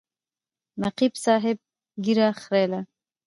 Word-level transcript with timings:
نقیب 0.83 1.13
صاحب 1.25 1.57
ږیره 2.03 2.29
خریله. 2.41 2.81